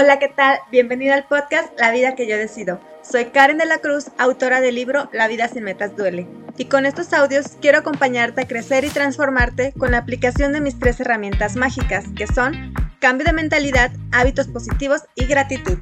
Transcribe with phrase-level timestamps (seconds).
[0.00, 0.60] Hola, ¿qué tal?
[0.70, 2.78] Bienvenido al podcast La vida que yo decido.
[3.02, 6.28] Soy Karen de la Cruz, autora del libro La vida sin metas duele.
[6.56, 10.78] Y con estos audios quiero acompañarte a crecer y transformarte con la aplicación de mis
[10.78, 15.78] tres herramientas mágicas, que son cambio de mentalidad, hábitos positivos y gratitud.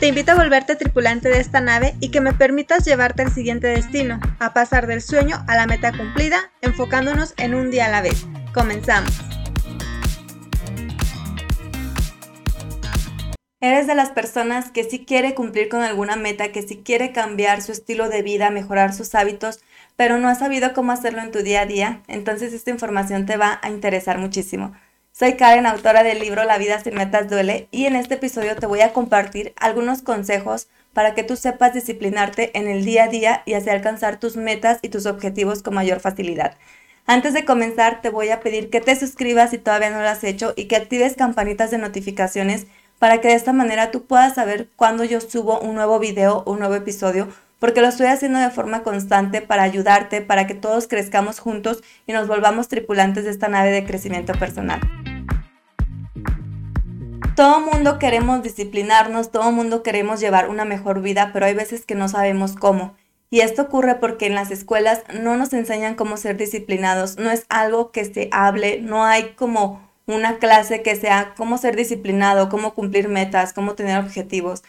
[0.00, 3.68] Te invito a volverte tripulante de esta nave y que me permitas llevarte al siguiente
[3.68, 8.02] destino, a pasar del sueño a la meta cumplida, enfocándonos en un día a la
[8.02, 8.26] vez.
[8.52, 9.29] Comenzamos.
[13.62, 17.60] Eres de las personas que sí quiere cumplir con alguna meta, que sí quiere cambiar
[17.60, 19.60] su estilo de vida, mejorar sus hábitos,
[19.96, 22.00] pero no has sabido cómo hacerlo en tu día a día.
[22.08, 24.72] Entonces esta información te va a interesar muchísimo.
[25.12, 28.64] Soy Karen, autora del libro La vida sin metas duele, y en este episodio te
[28.64, 33.42] voy a compartir algunos consejos para que tú sepas disciplinarte en el día a día
[33.44, 36.56] y así alcanzar tus metas y tus objetivos con mayor facilidad.
[37.04, 40.24] Antes de comenzar, te voy a pedir que te suscribas si todavía no lo has
[40.24, 42.66] hecho y que actives campanitas de notificaciones
[43.00, 46.52] para que de esta manera tú puedas saber cuando yo subo un nuevo video o
[46.52, 50.86] un nuevo episodio, porque lo estoy haciendo de forma constante para ayudarte, para que todos
[50.86, 54.80] crezcamos juntos y nos volvamos tripulantes de esta nave de crecimiento personal.
[57.34, 61.94] Todo mundo queremos disciplinarnos, todo mundo queremos llevar una mejor vida, pero hay veces que
[61.94, 62.94] no sabemos cómo.
[63.30, 67.46] Y esto ocurre porque en las escuelas no nos enseñan cómo ser disciplinados, no es
[67.48, 72.74] algo que se hable, no hay como una clase que sea cómo ser disciplinado, cómo
[72.74, 74.62] cumplir metas, cómo tener objetivos.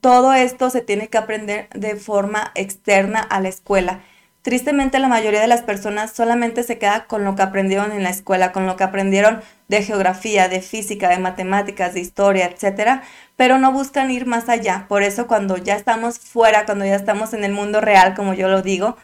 [0.00, 4.00] Todo esto se tiene que aprender de forma externa a la escuela.
[4.46, 8.10] Tristemente la mayoría de las personas solamente se queda con lo que aprendieron en la
[8.10, 13.02] escuela, con lo que aprendieron de geografía, de física, de matemáticas, de historia, etcétera,
[13.34, 14.86] pero no buscan ir más allá.
[14.88, 18.46] Por eso cuando ya estamos fuera, cuando ya estamos en el mundo real, como yo
[18.46, 18.96] lo digo,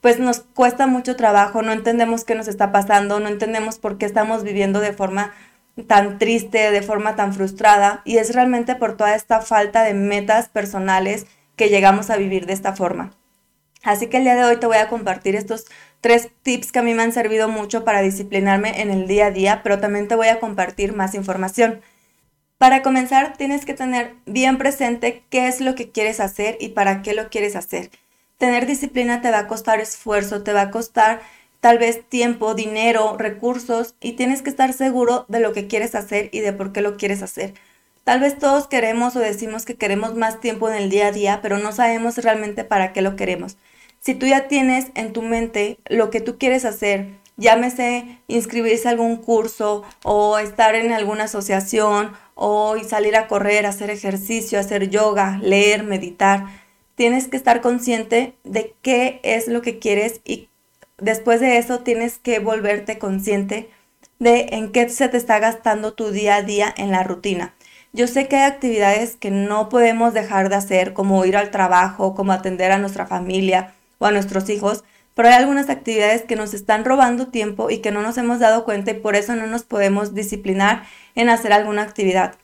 [0.00, 4.06] pues nos cuesta mucho trabajo, no entendemos qué nos está pasando, no entendemos por qué
[4.06, 5.32] estamos viviendo de forma
[5.86, 10.48] tan triste, de forma tan frustrada, y es realmente por toda esta falta de metas
[10.48, 13.12] personales que llegamos a vivir de esta forma.
[13.82, 15.66] Así que el día de hoy te voy a compartir estos
[16.00, 19.30] tres tips que a mí me han servido mucho para disciplinarme en el día a
[19.30, 21.80] día, pero también te voy a compartir más información.
[22.58, 27.00] Para comenzar, tienes que tener bien presente qué es lo que quieres hacer y para
[27.00, 27.90] qué lo quieres hacer.
[28.40, 31.20] Tener disciplina te va a costar esfuerzo, te va a costar
[31.60, 36.30] tal vez tiempo, dinero, recursos y tienes que estar seguro de lo que quieres hacer
[36.32, 37.52] y de por qué lo quieres hacer.
[38.02, 41.40] Tal vez todos queremos o decimos que queremos más tiempo en el día a día,
[41.42, 43.58] pero no sabemos realmente para qué lo queremos.
[43.98, 48.92] Si tú ya tienes en tu mente lo que tú quieres hacer, llámese inscribirse a
[48.92, 55.38] algún curso o estar en alguna asociación o salir a correr, hacer ejercicio, hacer yoga,
[55.42, 56.46] leer, meditar,
[57.00, 60.50] tienes que estar consciente de qué es lo que quieres y
[60.98, 63.70] después de eso tienes que volverte consciente
[64.18, 67.54] de en qué se te está gastando tu día a día en la rutina.
[67.94, 72.14] Yo sé que hay actividades que no podemos dejar de hacer, como ir al trabajo,
[72.14, 74.84] como atender a nuestra familia o a nuestros hijos,
[75.14, 78.66] pero hay algunas actividades que nos están robando tiempo y que no nos hemos dado
[78.66, 80.82] cuenta y por eso no nos podemos disciplinar
[81.14, 82.34] en hacer alguna actividad.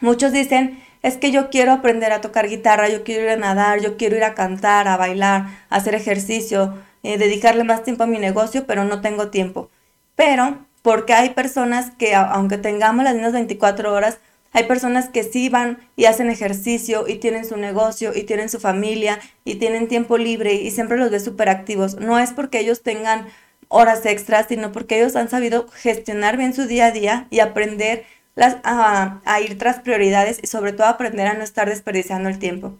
[0.00, 3.78] Muchos dicen, es que yo quiero aprender a tocar guitarra, yo quiero ir a nadar,
[3.82, 8.06] yo quiero ir a cantar, a bailar, a hacer ejercicio, eh, dedicarle más tiempo a
[8.06, 9.68] mi negocio, pero no tengo tiempo.
[10.16, 14.18] Pero, porque hay personas que, aunque tengamos las mismas 24 horas,
[14.52, 18.58] hay personas que sí van y hacen ejercicio y tienen su negocio y tienen su
[18.58, 21.96] familia y tienen tiempo libre y siempre los ves súper activos.
[21.96, 23.26] No es porque ellos tengan
[23.68, 28.06] horas extras, sino porque ellos han sabido gestionar bien su día a día y aprender
[28.34, 32.76] las, a, ir tras prioridades y sobre todo aprender a no estar desperdiciando el tiempo.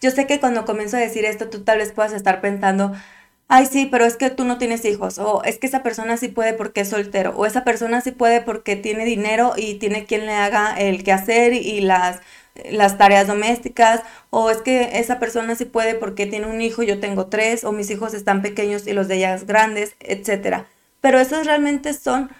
[0.00, 2.92] Yo sé que cuando comienzo a decir esto, tú tal vez puedas estar pensando,
[3.48, 6.28] ay sí, pero es que tú no tienes hijos, o es que esa persona sí
[6.28, 10.26] puede porque es soltero, o esa persona sí puede porque tiene dinero y tiene quien
[10.26, 12.20] le haga el quehacer y las,
[12.70, 16.98] las tareas domésticas, o es que esa persona sí puede porque tiene un hijo, yo
[16.98, 20.64] tengo tres, o mis hijos están pequeños y los de ellas grandes, etc.
[21.00, 22.30] Pero esos realmente son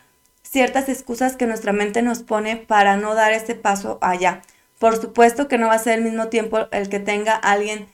[0.53, 4.43] ciertas excusas que nuestra mente nos pone para no dar ese paso allá.
[4.79, 7.87] Por supuesto que no va a ser el mismo tiempo el que tenga alguien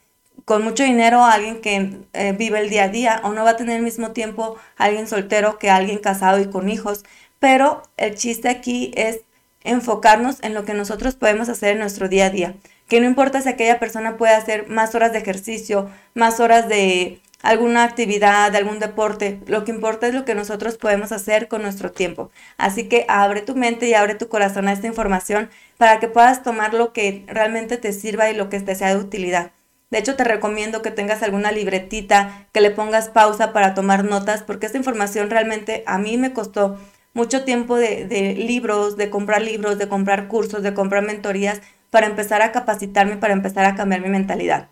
[0.45, 3.57] con mucho dinero, alguien que eh, vive el día a día, o no va a
[3.57, 7.05] tener el mismo tiempo alguien soltero que alguien casado y con hijos.
[7.39, 9.21] Pero el chiste aquí es
[9.63, 12.55] enfocarnos en lo que nosotros podemos hacer en nuestro día a día.
[12.89, 17.21] Que no importa si aquella persona puede hacer más horas de ejercicio, más horas de
[17.43, 19.41] alguna actividad, algún deporte.
[19.47, 22.31] Lo que importa es lo que nosotros podemos hacer con nuestro tiempo.
[22.57, 26.43] Así que abre tu mente y abre tu corazón a esta información para que puedas
[26.43, 29.53] tomar lo que realmente te sirva y lo que te sea de utilidad.
[29.91, 34.43] De hecho, te recomiendo que tengas alguna libretita, que le pongas pausa para tomar notas,
[34.43, 36.79] porque esta información realmente a mí me costó
[37.15, 42.07] mucho tiempo de, de libros, de comprar libros, de comprar cursos, de comprar mentorías para
[42.07, 44.69] empezar a capacitarme, para empezar a cambiar mi mentalidad.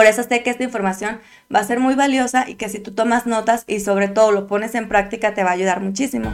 [0.00, 1.20] Por eso sé que esta información
[1.54, 4.46] va a ser muy valiosa y que si tú tomas notas y sobre todo lo
[4.46, 6.32] pones en práctica te va a ayudar muchísimo.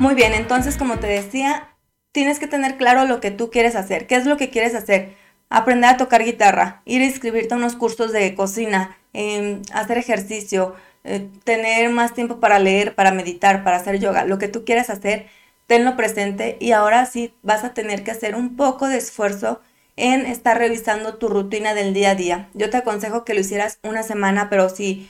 [0.00, 1.68] Muy bien, entonces como te decía,
[2.10, 4.08] tienes que tener claro lo que tú quieres hacer.
[4.08, 5.12] ¿Qué es lo que quieres hacer?
[5.48, 10.74] Aprender a tocar guitarra, ir a inscribirte a unos cursos de cocina, em, hacer ejercicio,
[11.04, 14.90] eh, tener más tiempo para leer, para meditar, para hacer yoga, lo que tú quieras
[14.90, 15.28] hacer,
[15.66, 19.60] tenlo presente y ahora sí vas a tener que hacer un poco de esfuerzo
[19.96, 22.48] en estar revisando tu rutina del día a día.
[22.54, 25.08] Yo te aconsejo que lo hicieras una semana, pero si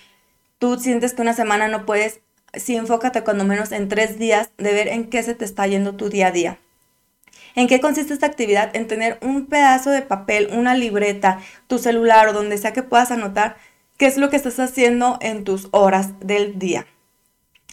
[0.59, 2.21] tú sientes que una semana no puedes,
[2.55, 5.97] sí enfócate cuando menos en tres días de ver en qué se te está yendo
[5.97, 6.59] tu día a día.
[7.55, 8.75] ¿En qué consiste esta actividad?
[8.77, 13.11] En tener un pedazo de papel, una libreta, tu celular o donde sea que puedas
[13.11, 13.57] anotar
[13.97, 16.87] qué es lo que estás haciendo en tus horas del día.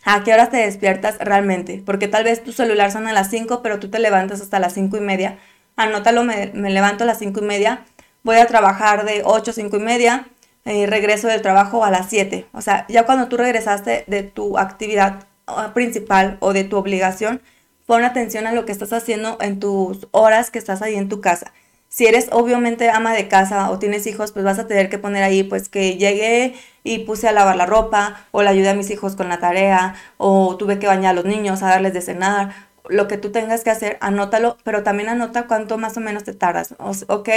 [0.06, 1.82] ¿A qué horas te despiertas realmente?
[1.86, 4.74] Porque tal vez tu celular son a las 5, pero tú te levantas hasta las
[4.74, 5.40] 5 y media.
[5.78, 7.86] Anótalo, me, levanto a las 5 y media,
[8.24, 10.28] voy a trabajar de 8 5 y media,
[10.66, 12.48] y regreso del trabajo a las 7.
[12.54, 17.42] O sea, ya cuando tú regresaste de tu actividad ah, principal o de tu obligación,
[17.86, 21.22] pon atención a lo que estás haciendo en tus horas que estás ahí en tu
[21.22, 21.54] casa.
[21.90, 25.24] Si eres obviamente ama de casa o tienes hijos, pues vas a tener que poner
[25.24, 28.90] ahí pues que llegué y puse a lavar la ropa o le ayudé a mis
[28.90, 32.54] hijos con la tarea o tuve que bañar a los niños, a darles de cenar.
[32.90, 36.34] Lo que tú tengas que hacer, anótalo, pero también anota cuánto más o menos te
[36.34, 36.76] tardas.
[36.80, 37.30] ok,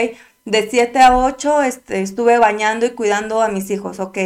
[0.45, 4.19] de 7 a 8 este, estuve bañando y cuidando a mis hijos, ok.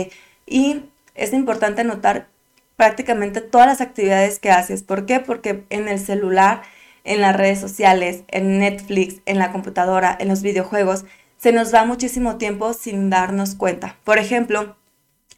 [0.46, 0.84] Y
[1.14, 2.28] es importante anotar
[2.76, 4.82] prácticamente todas las actividades que haces.
[4.82, 5.20] ¿Por qué?
[5.20, 6.62] Porque en el celular
[7.04, 11.04] en las redes sociales, en Netflix, en la computadora, en los videojuegos,
[11.38, 13.96] se nos va muchísimo tiempo sin darnos cuenta.
[14.04, 14.76] Por ejemplo,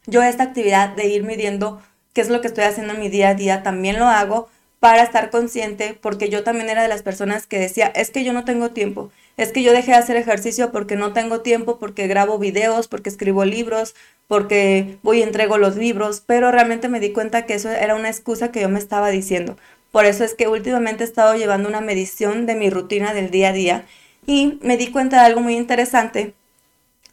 [0.05, 1.81] yo esta actividad de ir midiendo
[2.13, 5.03] qué es lo que estoy haciendo en mi día a día, también lo hago para
[5.03, 8.43] estar consciente, porque yo también era de las personas que decía, es que yo no
[8.43, 12.37] tengo tiempo, es que yo dejé de hacer ejercicio porque no tengo tiempo, porque grabo
[12.37, 13.95] videos, porque escribo libros,
[14.27, 18.09] porque voy y entrego los libros, pero realmente me di cuenta que eso era una
[18.09, 19.57] excusa que yo me estaba diciendo.
[19.91, 23.49] Por eso es que últimamente he estado llevando una medición de mi rutina del día
[23.49, 23.85] a día
[24.25, 26.33] y me di cuenta de algo muy interesante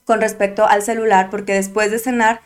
[0.05, 2.41] con respecto al celular, porque después de cenar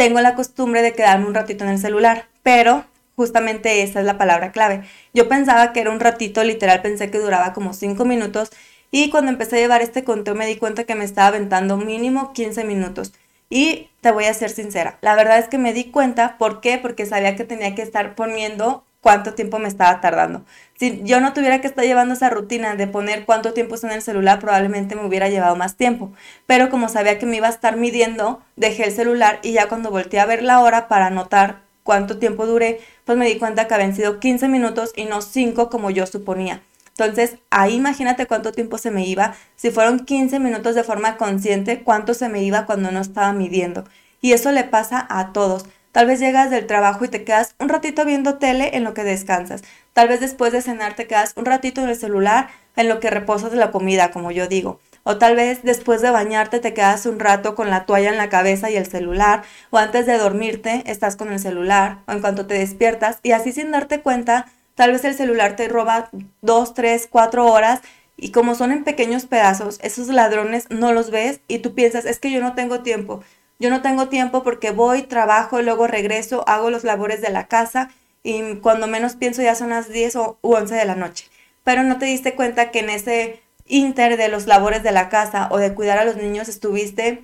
[0.00, 2.86] tengo la costumbre de quedarme un ratito en el celular, pero
[3.16, 4.80] justamente esa es la palabra clave.
[5.12, 8.48] Yo pensaba que era un ratito, literal pensé que duraba como 5 minutos
[8.90, 12.32] y cuando empecé a llevar este conteo me di cuenta que me estaba aventando mínimo
[12.32, 13.12] 15 minutos.
[13.50, 16.78] Y te voy a ser sincera, la verdad es que me di cuenta, ¿por qué?
[16.78, 20.44] Porque sabía que tenía que estar poniendo cuánto tiempo me estaba tardando.
[20.78, 23.94] Si yo no tuviera que estar llevando esa rutina de poner cuánto tiempo está en
[23.94, 26.12] el celular, probablemente me hubiera llevado más tiempo.
[26.46, 29.90] Pero como sabía que me iba a estar midiendo, dejé el celular y ya cuando
[29.90, 33.74] volteé a ver la hora para anotar cuánto tiempo duré, pues me di cuenta que
[33.74, 36.62] habían sido 15 minutos y no 5 como yo suponía.
[36.96, 39.34] Entonces, ahí imagínate cuánto tiempo se me iba.
[39.56, 43.84] Si fueron 15 minutos de forma consciente, cuánto se me iba cuando no estaba midiendo.
[44.20, 45.64] Y eso le pasa a todos.
[45.92, 49.02] Tal vez llegas del trabajo y te quedas un ratito viendo tele en lo que
[49.02, 49.62] descansas.
[49.92, 53.10] Tal vez después de cenar te quedas un ratito en el celular en lo que
[53.10, 54.78] reposas de la comida, como yo digo.
[55.02, 58.28] O tal vez después de bañarte te quedas un rato con la toalla en la
[58.28, 59.42] cabeza y el celular.
[59.70, 61.98] O antes de dormirte estás con el celular.
[62.06, 63.18] O en cuanto te despiertas.
[63.24, 64.46] Y así sin darte cuenta,
[64.76, 66.10] tal vez el celular te roba
[66.40, 67.80] dos, tres, cuatro horas.
[68.16, 72.20] Y como son en pequeños pedazos, esos ladrones no los ves y tú piensas, es
[72.20, 73.22] que yo no tengo tiempo.
[73.60, 77.90] Yo no tengo tiempo porque voy, trabajo, luego regreso, hago los labores de la casa
[78.22, 81.26] y cuando menos pienso ya son las 10 o 11 de la noche.
[81.62, 85.48] Pero no te diste cuenta que en ese inter de los labores de la casa
[85.50, 87.22] o de cuidar a los niños estuviste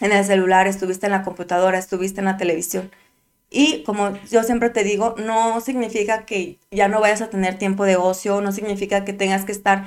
[0.00, 2.90] en el celular, estuviste en la computadora, estuviste en la televisión.
[3.50, 7.84] Y como yo siempre te digo, no significa que ya no vayas a tener tiempo
[7.84, 9.86] de ocio, no significa que tengas que estar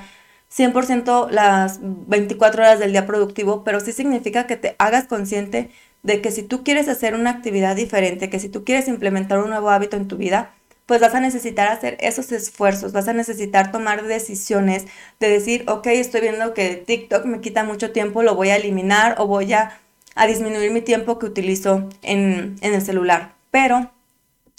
[0.56, 5.70] 100% las 24 horas del día productivo, pero sí significa que te hagas consciente
[6.02, 9.50] de que si tú quieres hacer una actividad diferente, que si tú quieres implementar un
[9.50, 10.50] nuevo hábito en tu vida,
[10.86, 14.86] pues vas a necesitar hacer esos esfuerzos, vas a necesitar tomar decisiones
[15.20, 19.14] de decir, ok, estoy viendo que TikTok me quita mucho tiempo, lo voy a eliminar
[19.18, 19.78] o voy a,
[20.26, 23.32] disminuir mi tiempo que utilizo en, en el celular.
[23.50, 23.90] Pero,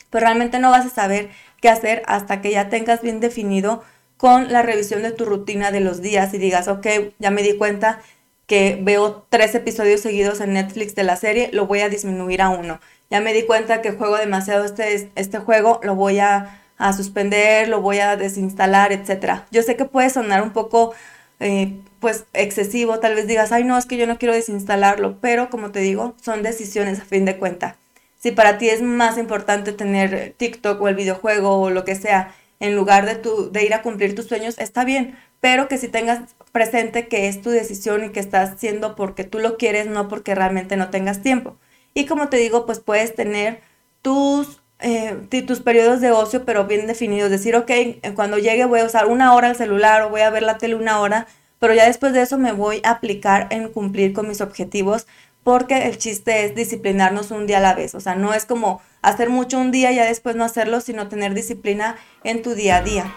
[0.10, 1.30] pues realmente no vas a saber
[1.62, 3.84] qué hacer hasta que ya tengas bien definido
[4.24, 6.88] con la revisión de tu rutina de los días y digas, ok,
[7.20, 8.00] ya me di cuenta
[8.46, 12.48] que veo tres episodios seguidos en Netflix de la serie, lo voy a disminuir a
[12.48, 12.80] uno.
[13.10, 16.62] Ya me di cuenta que juego demasiado este, este juego, lo voy a,
[16.96, 19.42] suspender, lo voy a desinstalar, etc.
[19.52, 20.94] Yo sé que puede sonar un poco
[21.42, 25.50] eh, pues excesivo, tal vez digas, ay no, es que yo no quiero desinstalarlo, pero
[25.50, 27.76] como te digo, son decisiones a fin de cuenta.
[28.20, 32.34] Si para ti es más importante tener TikTok o el videojuego o lo que sea,
[32.64, 35.90] en lugar de, tu, de ir a cumplir tus sueños, está bien, pero que si
[35.90, 40.08] tengas presente que es tu decisión y que estás haciendo porque tú lo quieres, no
[40.08, 41.58] porque realmente no tengas tiempo.
[41.94, 43.60] Y como te digo, pues puedes tener
[44.02, 47.30] tus, eh, tus periodos de ocio, pero bien definidos.
[47.30, 47.70] Decir, ok,
[48.16, 50.76] cuando llegue voy a usar una hora el celular o voy a ver la tele
[50.76, 51.28] una hora,
[51.60, 55.06] pero ya después de eso me voy a aplicar en cumplir con mis objetivos
[55.44, 57.96] porque el chiste es disciplinarnos un día a la vez.
[57.96, 61.08] O sea, no es como hacer mucho un día y ya después no hacerlo, sino
[61.08, 63.14] tener disciplina en tu día a día.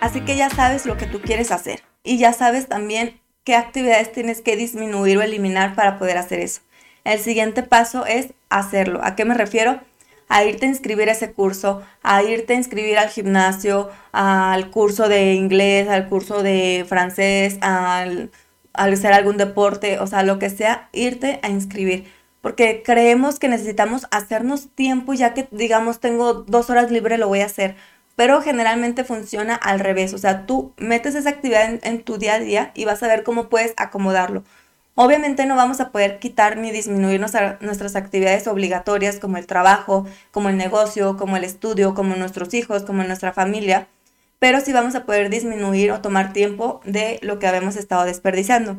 [0.00, 4.10] Así que ya sabes lo que tú quieres hacer y ya sabes también qué actividades
[4.10, 6.60] tienes que disminuir o eliminar para poder hacer eso.
[7.04, 9.00] El siguiente paso es hacerlo.
[9.02, 9.80] ¿A qué me refiero?
[10.32, 15.08] A irte a inscribir a ese curso, a irte a inscribir al gimnasio, al curso
[15.08, 18.30] de inglés, al curso de francés, al,
[18.72, 22.04] hacer algún deporte, o sea, lo que sea, irte a inscribir.
[22.40, 27.40] Porque creemos que necesitamos hacernos tiempo, ya que digamos tengo dos horas libre, lo voy
[27.40, 27.76] a hacer
[28.16, 30.14] pero generalmente funciona al revés.
[30.14, 33.22] O sea, tú metes esa actividad en, tu día a día y vas a ver
[33.22, 34.44] cómo puedes acomodarlo.
[34.94, 40.50] Obviamente no vamos a poder quitar ni disminuir nuestras actividades obligatorias como el trabajo, como
[40.50, 43.88] el negocio, como el estudio, como nuestros hijos, como nuestra familia,
[44.38, 48.76] pero sí vamos a poder disminuir o tomar tiempo de lo que habíamos estado desperdiciando.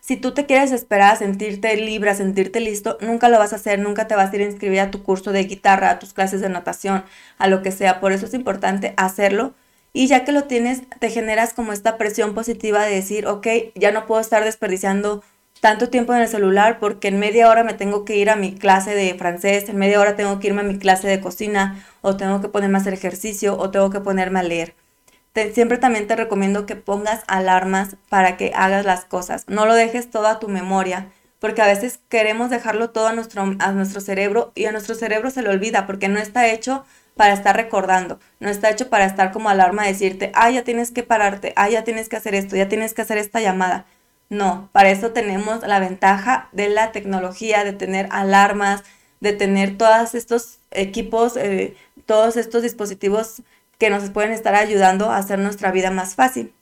[0.00, 3.56] Si tú te quieres esperar a sentirte libre, a sentirte listo, nunca lo vas a
[3.56, 6.12] hacer, nunca te vas a ir a inscribir a tu curso de guitarra, a tus
[6.14, 7.04] clases de natación,
[7.36, 8.00] a lo que sea.
[8.00, 9.54] Por eso es importante hacerlo.
[9.92, 13.92] Y ya que lo tienes, te generas como esta presión positiva de decir, ok, ya
[13.92, 15.22] no puedo estar desperdiciando
[15.60, 18.54] tanto tiempo en el celular porque en media hora me tengo que ir a mi
[18.54, 22.16] clase de francés, en media hora tengo que irme a mi clase de cocina, o
[22.16, 24.74] tengo que ponerme a hacer ejercicio, o tengo que ponerme a leer
[25.52, 29.44] siempre también te recomiendo que pongas alarmas para que hagas las cosas.
[29.48, 33.56] No lo dejes todo a tu memoria, porque a veces queremos dejarlo todo a nuestro,
[33.58, 36.84] a nuestro cerebro y a nuestro cerebro se le olvida porque no está hecho
[37.20, 41.02] para estar recordando, no está hecho para estar como alarma, decirte, ah, ya tienes que
[41.02, 43.84] pararte, ah, ya tienes que hacer esto, ya tienes que hacer esta llamada.
[44.30, 48.84] No, para eso tenemos la ventaja de la tecnología, de tener alarmas,
[49.20, 53.42] de tener todos estos equipos, eh, todos estos dispositivos
[53.76, 56.54] que nos pueden estar ayudando a hacer nuestra vida más fácil.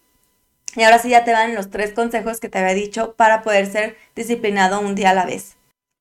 [0.75, 3.71] Y ahora sí ya te dan los tres consejos que te había dicho para poder
[3.71, 5.58] ser disciplinado un día a la vez.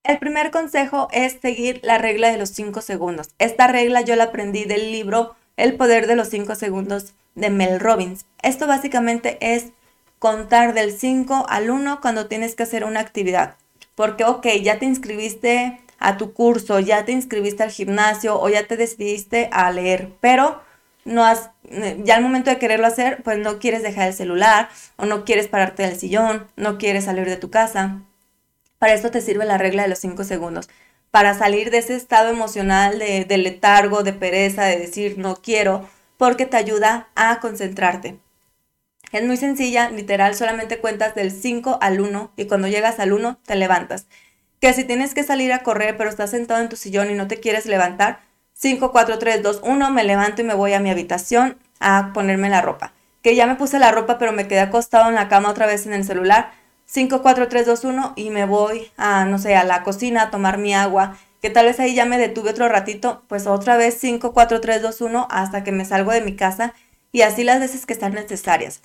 [0.08, 3.32] El primer consejo es seguir la regla de los 5 segundos.
[3.40, 7.82] Esta regla yo la aprendí del libro El poder de los 5 segundos de Mel
[7.82, 8.26] Robbins.
[8.42, 9.66] Esto básicamente es
[10.18, 13.56] contar del 5 al 1 cuando tienes que hacer una actividad.
[13.96, 18.66] Porque, ok, ya te inscribiste a tu curso, ya te inscribiste al gimnasio o ya
[18.66, 20.62] te decidiste a leer, pero
[21.04, 21.50] no has,
[22.06, 25.50] ya al momento de quererlo hacer, pues no quieres dejar el celular o no quieres
[25.50, 28.04] pararte del sillón, no quieres salir de tu casa.
[28.80, 30.70] Para esto te sirve la regla de los 5 segundos.
[31.10, 36.46] Para salir de ese estado emocional de, letargo, de pereza, de decir no quiero, porque
[36.46, 38.20] te ayuda a concentrarte.
[39.12, 43.40] Es muy sencilla, literal, solamente cuentas del 5 al 1 y cuando llegas al 1
[43.46, 44.08] te levantas.
[44.60, 47.28] Que si tienes que salir a correr pero estás sentado en tu sillón y no
[47.28, 48.20] te quieres levantar,
[48.54, 52.50] 5, 4, 3, 2, 1, me levanto y me voy a mi habitación a ponerme
[52.50, 52.94] la ropa.
[53.22, 55.86] Que ya me puse la ropa, pero me quedé acostado en la cama otra vez
[55.86, 56.52] en el celular.
[56.88, 60.32] 5, 4, 3, 2, 1 y me voy a, no sé, a la cocina a
[60.32, 61.18] tomar mi agua.
[61.42, 64.82] Que tal vez ahí ya me detuve otro ratito, pues otra vez 5, 4, 3,
[64.82, 66.74] 2, 1 hasta que me salgo de mi casa
[67.12, 68.82] y así las veces que están necesarias.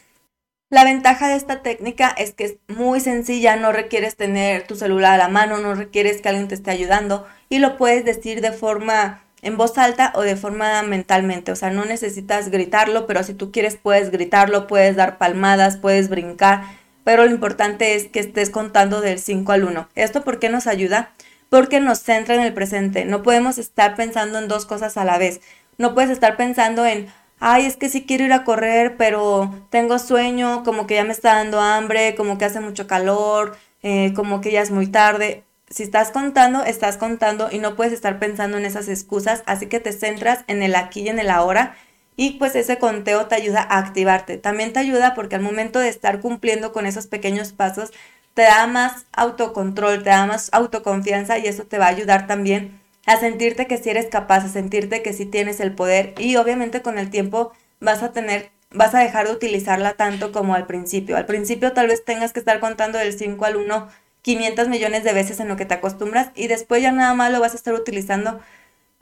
[0.68, 5.14] La ventaja de esta técnica es que es muy sencilla, no requieres tener tu celular
[5.14, 8.52] a la mano, no requieres que alguien te esté ayudando y lo puedes decir de
[8.52, 11.52] forma en voz alta o de forma mentalmente.
[11.52, 16.09] O sea, no necesitas gritarlo, pero si tú quieres puedes gritarlo, puedes dar palmadas, puedes
[16.09, 16.64] brincar,
[17.04, 19.88] pero lo importante es que estés contando del 5 al 1.
[19.94, 21.11] ¿Esto por qué nos ayuda?
[21.49, 23.04] Porque nos centra en el presente.
[23.04, 25.40] No podemos estar pensando en dos cosas a la vez.
[25.78, 27.09] No puedes estar pensando en,
[27.40, 31.12] ay, es que sí quiero ir a correr, pero tengo sueño, como que ya me
[31.12, 35.44] está dando hambre, como que hace mucho calor, eh, como que ya es muy tarde
[35.73, 39.80] si estás contando, estás contando y no puedes estar pensando en esas excusas, así que
[39.80, 41.75] te centras en el aquí y en el ahora
[42.16, 44.37] y pues ese conteo te ayuda a activarte.
[44.38, 47.90] También te ayuda porque al momento de estar cumpliendo con esos pequeños pasos,
[48.35, 52.81] te da más autocontrol, te da más autoconfianza y eso te va a ayudar también
[53.07, 56.83] a sentirte que si eres capaz, a sentirte que si tienes el poder y obviamente
[56.83, 61.16] con el tiempo vas a tener vas a dejar de utilizarla tanto como al principio.
[61.16, 63.88] Al principio tal vez tengas que estar contando del 5 al 1
[64.23, 67.40] 500 millones de veces en lo que te acostumbras y después ya nada más lo
[67.40, 68.40] vas a estar utilizando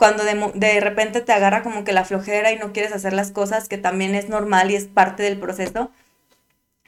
[0.00, 3.68] cuando de, repente te agarra como que la flojera y no quieres hacer las cosas,
[3.68, 5.90] que también es normal y es parte del proceso,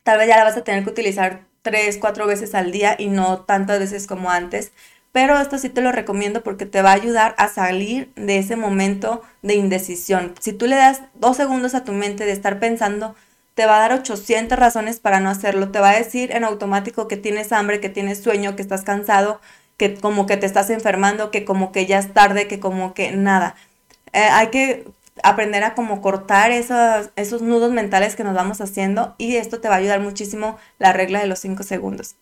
[0.03, 3.09] tal vez ya la vas a tener que utilizar tres, cuatro veces al día y
[3.09, 4.73] no tantas veces como antes.
[5.13, 8.57] Pero esto sí te lo recomiendo porque te va a ayudar a salir de ese
[8.57, 10.35] momento de indecisión.
[10.41, 13.15] Si tú le das dos segundos a tu mente de estar pensando,
[13.55, 15.71] te va a dar 800 razones para no hacerlo.
[15.71, 19.43] Te va a decir en automático que tienes hambre, que tienes sueño, que estás cansado,
[19.77, 23.13] que como que te estás enfermando, que como que ya es tarde, que como que
[23.13, 23.57] nada.
[24.13, 24.87] Eh, hay que
[25.23, 29.69] aprender a como cortar esos, esos nudos mentales que nos vamos haciendo y esto te
[29.69, 32.17] va a ayudar muchísimo la regla de los 5 segundos.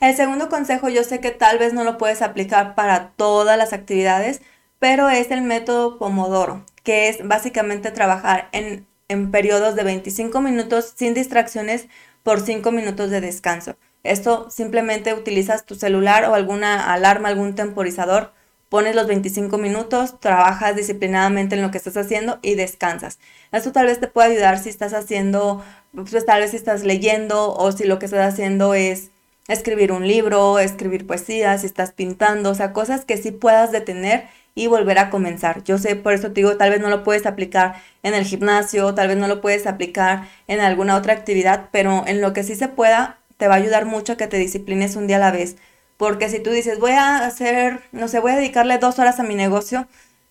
[0.00, 3.72] El segundo consejo yo sé que tal vez no lo puedes aplicar para todas las
[3.72, 4.42] actividades,
[4.78, 10.92] pero es el método Pomodoro, que es básicamente trabajar en, en periodos de 25 minutos
[10.96, 11.86] sin distracciones
[12.22, 13.76] por 5 minutos de descanso.
[14.04, 18.32] Esto simplemente utilizas tu celular o alguna alarma, algún temporizador
[18.74, 23.20] pones los 25 minutos, trabajas disciplinadamente en lo que estás haciendo y descansas.
[23.52, 25.62] Esto tal vez te puede ayudar si estás haciendo,
[25.94, 29.10] pues tal vez si estás leyendo o si lo que estás haciendo es
[29.46, 34.26] escribir un libro, escribir poesía, si estás pintando, o sea, cosas que sí puedas detener
[34.56, 35.62] y volver a comenzar.
[35.62, 38.92] Yo sé, por eso te digo, tal vez no lo puedes aplicar en el gimnasio,
[38.92, 42.56] tal vez no lo puedes aplicar en alguna otra actividad, pero en lo que sí
[42.56, 45.56] se pueda, te va a ayudar mucho que te disciplines un día a la vez.
[45.96, 49.22] Porque si tú dices, voy a hacer, no sé, voy a dedicarle dos horas a
[49.22, 49.86] mi negocio,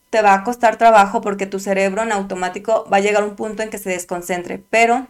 [0.10, 3.36] te va a costar trabajo porque tu cerebro en automático va a llegar a un
[3.36, 4.64] punto en que se desconcentre.
[4.70, 5.08] Pero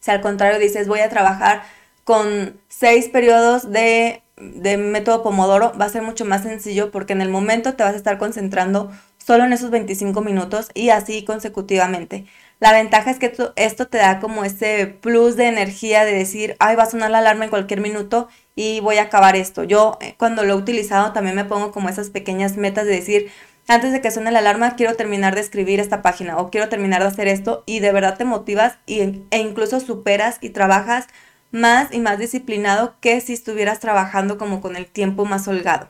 [0.00, 1.62] si al contrario dices, voy a trabajar
[2.04, 7.20] con seis periodos de, de método Pomodoro, va a ser mucho más sencillo porque en
[7.20, 12.26] el momento te vas a estar concentrando solo en esos 25 minutos y así consecutivamente.
[12.60, 16.76] La ventaja es que esto te da como ese plus de energía de decir, ay,
[16.76, 19.64] va a sonar la alarma en cualquier minuto y voy a acabar esto.
[19.64, 23.30] Yo eh, cuando lo he utilizado también me pongo como esas pequeñas metas de decir,
[23.66, 27.00] antes de que suene la alarma, quiero terminar de escribir esta página o quiero terminar
[27.00, 31.06] de hacer esto y de verdad te motivas y, e incluso superas y trabajas
[31.52, 35.88] más y más disciplinado que si estuvieras trabajando como con el tiempo más holgado.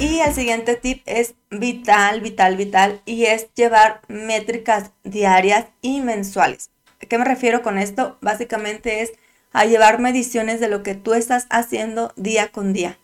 [0.00, 6.70] Y el siguiente tip es vital, vital, vital y es llevar métricas diarias y mensuales.
[7.02, 8.16] ¿A qué me refiero con esto?
[8.20, 9.12] Básicamente es
[9.52, 12.96] a llevar mediciones de lo que tú estás haciendo día con día.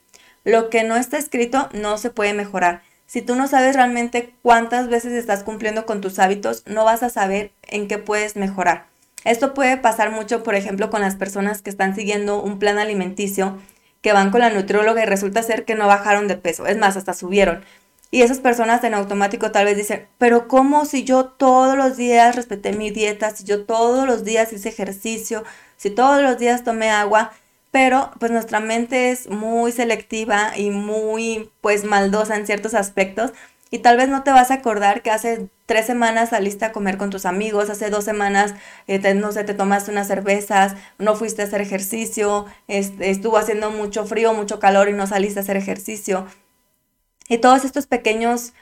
[0.44, 2.82] Lo que no está escrito no se puede mejorar.
[3.06, 7.10] Si tú no sabes realmente cuántas veces estás cumpliendo con tus hábitos, no vas a
[7.10, 8.86] saber en qué puedes mejorar.
[9.24, 13.58] Esto puede pasar mucho, por ejemplo, con las personas que están siguiendo un plan alimenticio
[14.04, 16.94] que van con la nutrióloga y resulta ser que no bajaron de peso, es más,
[16.98, 17.64] hasta subieron.
[18.10, 22.36] Y esas personas en automático tal vez dicen, pero ¿cómo si yo todos los días
[22.36, 25.42] respeté mi dieta, si yo todos los días hice ejercicio,
[25.78, 27.32] si todos los días tomé agua?
[27.70, 33.32] Pero pues nuestra mente es muy selectiva y muy pues maldosa en ciertos aspectos
[33.70, 36.98] y tal vez no te vas a acordar que hace tres semanas saliste a comer
[36.98, 38.54] con tus amigos, hace dos semanas,
[38.86, 44.04] eh, no sé, te tomaste unas cervezas, no fuiste a hacer ejercicio, estuvo haciendo mucho
[44.06, 46.26] frío, mucho calor y no saliste a hacer ejercicio.
[47.28, 48.52] Y todos estos pequeños,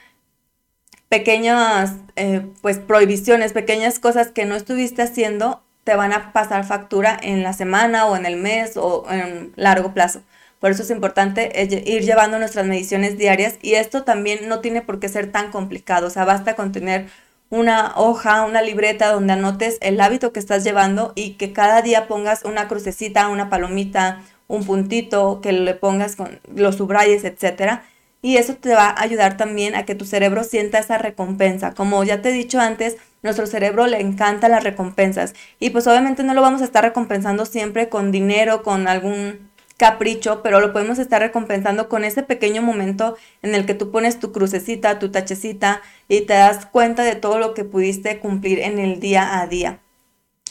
[1.09, 7.17] pequeñas, eh, pues, prohibiciones, pequeñas cosas que no estuviste haciendo, te van a pasar factura
[7.21, 10.21] en la semana o en el mes o en largo plazo.
[10.63, 14.81] Por eso es importante eh, ir llevando nuestras mediciones diarias y esto también no tiene
[14.81, 17.07] por qué ser tan complicado, o sea, basta con tener
[17.49, 22.07] una hoja, una libreta donde anotes el hábito que estás llevando y que cada día
[22.07, 27.83] pongas una crucecita, una palomita, un puntito, que le pongas con los subrayes, etcétera.
[28.21, 31.73] Y eso te va a ayudar también a que tu cerebro sienta esa recompensa.
[31.73, 35.33] Como ya te he dicho antes, nuestro cerebro le encanta las recompensas.
[35.59, 40.41] Y pues obviamente no lo vamos a estar recompensando siempre con dinero, con algún capricho,
[40.43, 44.31] pero lo podemos estar recompensando con ese pequeño momento en el que tú pones tu
[44.31, 48.99] crucecita, tu tachecita y te das cuenta de todo lo que pudiste cumplir en el
[48.99, 49.79] día a día.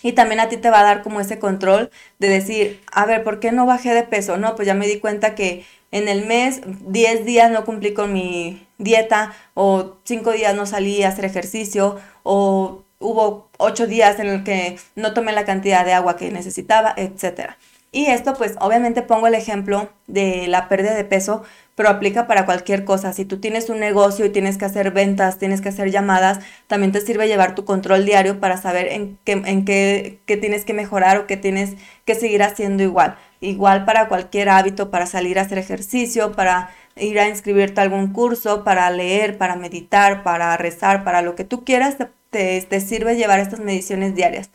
[0.03, 3.23] Y también a ti te va a dar como ese control de decir, a ver,
[3.23, 4.37] ¿por qué no bajé de peso?
[4.37, 8.13] No, pues ya me di cuenta que en el mes 10 días no cumplí con
[8.13, 14.27] mi dieta o 5 días no salí a hacer ejercicio o hubo 8 días en
[14.27, 17.59] el que no tomé la cantidad de agua que necesitaba, etcétera.
[17.95, 21.43] Y esto pues obviamente pongo el ejemplo de la pérdida de peso,
[21.75, 23.13] pero aplica para cualquier cosa.
[23.13, 26.93] Si tú tienes un negocio y tienes que hacer ventas, tienes que hacer llamadas, también
[26.93, 30.73] te sirve llevar tu control diario para saber en qué, en qué, qué tienes que
[30.73, 31.75] mejorar o qué tienes
[32.07, 33.17] que seguir haciendo igual.
[33.41, 38.15] Igual para cualquier hábito, para salir a hacer ejercicio, para ir a inscribirte a algún
[38.15, 41.97] curso, para leer, para meditar, para rezar, para lo que tú quieras,
[42.31, 44.51] te, te sirve llevar estas mediciones diarias.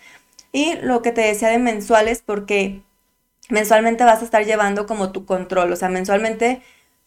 [0.52, 2.82] Y lo que te decía de mensuales, porque
[3.50, 6.62] mensualmente vas a estar llevando como tu control, o sea, mensualmente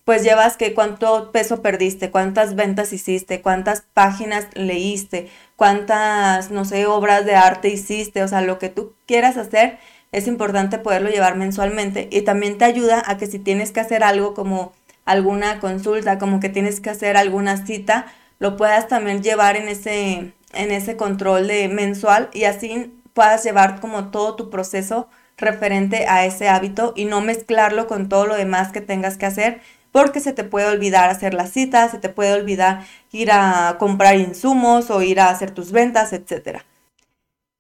[0.05, 6.87] pues llevas que cuánto peso perdiste, cuántas ventas hiciste, cuántas páginas leíste, cuántas, no sé,
[6.87, 9.79] obras de arte hiciste, o sea, lo que tú quieras hacer,
[10.11, 12.09] es importante poderlo llevar mensualmente.
[12.11, 14.73] Y también te ayuda a que si tienes que hacer algo como
[15.05, 18.07] alguna consulta, como que tienes que hacer alguna cita,
[18.39, 23.81] lo puedas también llevar en ese, en ese control de mensual y así puedas llevar
[23.81, 25.09] como todo tu proceso
[25.41, 29.61] referente a ese hábito y no mezclarlo con todo lo demás que tengas que hacer
[29.93, 34.17] porque se te puede olvidar hacer las citas, se te puede olvidar ir a comprar
[34.17, 36.61] insumos o ir a hacer tus ventas, etc.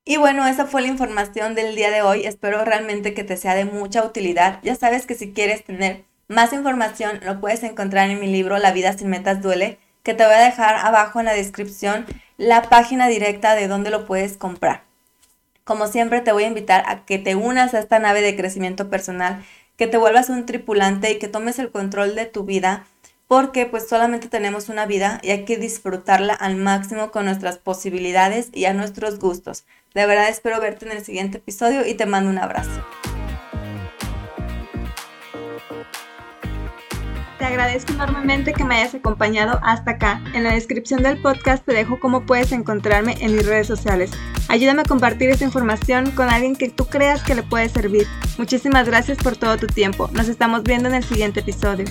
[0.05, 2.27] Y bueno, esa fue la información del día de hoy.
[2.27, 4.61] Espero realmente que te sea de mucha utilidad.
[4.63, 8.73] Ya sabes que si quieres tener más información lo puedes encontrar en mi libro La
[8.73, 13.09] vida sin metas duele, que te voy a dejar abajo en la descripción la página
[13.09, 14.90] directa de donde lo puedes comprar.
[15.71, 18.91] Como siempre te voy a invitar a que te unas a esta nave de crecimiento
[18.91, 19.45] personal
[19.77, 22.89] que te vuelvas un tripulante y que tomes el control de tu vida,
[23.29, 28.49] porque pues solamente tenemos una vida y hay que disfrutarla al máximo con nuestras posibilidades
[28.53, 29.65] y a nuestros gustos.
[29.95, 32.85] De verdad espero verte en el siguiente episodio y te mando un abrazo.
[37.41, 40.23] Te agradezco enormemente que me hayas acompañado hasta acá.
[40.35, 44.11] En la descripción del podcast te dejo cómo puedes encontrarme en mis redes sociales.
[44.49, 48.07] Ayúdame a compartir esta información con alguien que tú creas que le puede servir.
[48.37, 50.11] Muchísimas gracias por todo tu tiempo.
[50.13, 51.87] Nos estamos viendo en el siguiente episodio.